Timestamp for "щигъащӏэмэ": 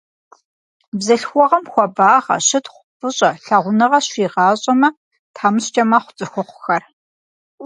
4.05-4.89